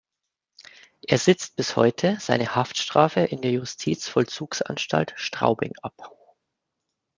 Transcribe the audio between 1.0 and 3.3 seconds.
Er sitzt bis heute seine Haftstrafe